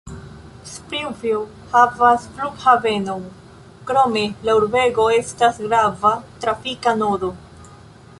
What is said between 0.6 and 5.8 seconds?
Springfield havas flughavenon, krome la urbego estas